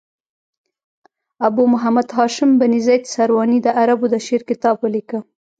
ابو 1.47 1.63
محمد 1.73 2.07
هاشم 2.17 2.49
بن 2.59 2.73
زید 2.85 3.03
سرواني 3.13 3.59
د 3.63 3.67
عربو 3.79 4.05
د 4.13 4.15
شعر 4.25 4.41
کتاب 4.49 4.75
ولیکه. 4.83 5.19